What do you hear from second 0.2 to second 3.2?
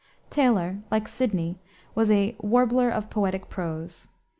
Taylor, like Sidney, was a "warbler of